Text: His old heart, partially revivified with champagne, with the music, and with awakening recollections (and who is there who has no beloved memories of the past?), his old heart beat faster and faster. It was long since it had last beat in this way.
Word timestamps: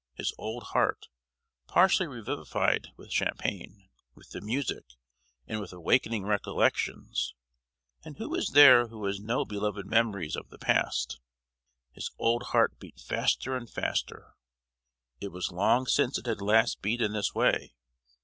His 0.15 0.33
old 0.39 0.63
heart, 0.63 1.09
partially 1.67 2.07
revivified 2.07 2.87
with 2.97 3.11
champagne, 3.13 3.91
with 4.15 4.31
the 4.31 4.41
music, 4.41 4.83
and 5.45 5.59
with 5.61 5.71
awakening 5.73 6.23
recollections 6.25 7.35
(and 8.03 8.17
who 8.17 8.33
is 8.33 8.53
there 8.55 8.87
who 8.87 9.05
has 9.05 9.19
no 9.19 9.45
beloved 9.45 9.85
memories 9.85 10.35
of 10.35 10.49
the 10.49 10.57
past?), 10.57 11.19
his 11.91 12.09
old 12.17 12.45
heart 12.47 12.79
beat 12.79 12.99
faster 12.99 13.55
and 13.55 13.69
faster. 13.69 14.33
It 15.19 15.31
was 15.31 15.51
long 15.51 15.85
since 15.85 16.17
it 16.17 16.25
had 16.25 16.41
last 16.41 16.81
beat 16.81 16.99
in 16.99 17.13
this 17.13 17.35
way. 17.35 17.75